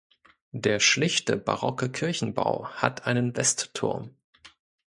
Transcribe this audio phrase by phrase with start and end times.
[0.55, 4.15] Der schlichte barocke Kirchenbau hat einen Westturm.